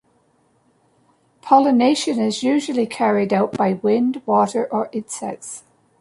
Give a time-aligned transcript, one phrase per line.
[1.43, 5.63] Pollination is usually carried out by wind, water or insects.